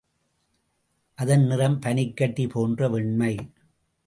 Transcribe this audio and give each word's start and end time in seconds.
அதன் 1.17 1.45
நிறம் 1.45 1.79
பனிக்கட்டி 1.79 2.47
போன்ற 2.47 2.89
வெண்மை. 2.89 3.33